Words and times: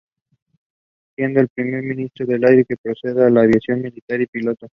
Siendo 1.15 1.41
el 1.41 1.49
primer 1.49 1.83
Ministro 1.83 2.25
del 2.25 2.43
Aire 2.43 2.65
que 2.65 2.75
procedía 2.75 3.25
de 3.25 3.29
la 3.29 3.41
Aviación 3.43 3.83
Militar 3.83 4.19
y 4.19 4.25
piloto. 4.25 4.65